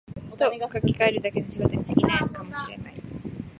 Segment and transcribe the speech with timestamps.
[0.35, 2.95] と書きかえるだけの仕事に過ぎないかも知れない